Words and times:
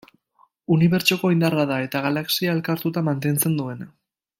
Unibertsoko 0.75 1.31
indarra 1.35 1.67
da, 1.73 1.79
eta 1.89 2.03
galaxia 2.09 2.59
elkartuta 2.59 3.07
mantentzen 3.11 3.63
duena. 3.63 3.93